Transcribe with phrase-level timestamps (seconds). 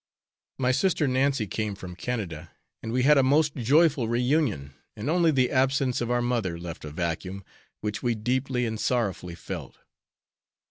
[0.57, 2.49] My sister Nancy came from Canada,
[2.81, 6.83] and we had a most joyful reunion, and only the absence of our mother left
[6.83, 7.45] a vacuum,
[7.81, 9.77] which we deeply and sorrowfully felt.